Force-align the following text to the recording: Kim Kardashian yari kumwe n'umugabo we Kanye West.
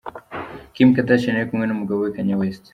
Kim 0.73 0.89
Kardashian 0.95 1.35
yari 1.37 1.49
kumwe 1.49 1.65
n'umugabo 1.67 1.99
we 2.01 2.13
Kanye 2.15 2.33
West. 2.39 2.63